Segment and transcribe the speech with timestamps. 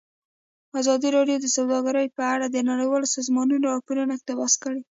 [0.79, 4.81] ازادي راډیو د سوداګري په اړه د نړیوالو سازمانونو راپورونه اقتباس کړي.